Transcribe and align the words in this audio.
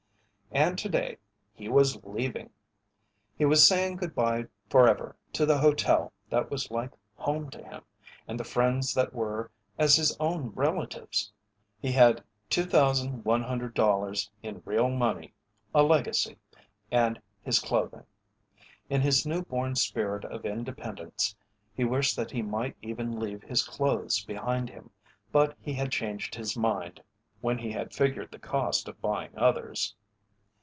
And 0.53 0.77
to 0.79 0.89
day 0.89 1.17
he 1.53 1.69
was 1.69 2.03
leaving! 2.03 2.49
He 3.37 3.45
was 3.45 3.65
saying 3.65 3.95
good 3.95 4.13
bye 4.13 4.47
forever 4.69 5.15
to 5.31 5.45
the 5.45 5.59
hotel 5.59 6.11
that 6.29 6.51
was 6.51 6.69
like 6.69 6.91
home 7.15 7.49
to 7.51 7.63
him 7.63 7.83
and 8.27 8.37
the 8.37 8.43
friends 8.43 8.93
that 8.95 9.13
were 9.13 9.49
as 9.79 9.95
his 9.95 10.13
own 10.19 10.47
relatives! 10.49 11.31
He 11.81 11.93
had 11.93 12.21
$2,100 12.49 14.29
in 14.43 14.61
real 14.65 14.89
money 14.89 15.33
a 15.73 15.83
legacy 15.83 16.37
and 16.91 17.21
his 17.41 17.59
clothing. 17.59 18.03
In 18.89 18.99
his 18.99 19.25
new 19.25 19.43
born 19.43 19.75
spirit 19.75 20.25
of 20.25 20.43
independence 20.45 21.33
he 21.73 21.85
wished 21.85 22.17
that 22.17 22.31
he 22.31 22.41
might 22.41 22.75
even 22.81 23.17
leave 23.21 23.41
his 23.43 23.63
clothes 23.63 24.25
behind 24.25 24.69
him, 24.69 24.89
but 25.31 25.55
he 25.61 25.71
had 25.71 25.93
changed 25.93 26.35
his 26.35 26.57
mind 26.57 27.01
when 27.39 27.57
he 27.57 27.71
had 27.71 27.93
figured 27.93 28.31
the 28.33 28.37
cost 28.37 28.89
of 28.89 28.99
buying 29.01 29.31
others. 29.37 29.95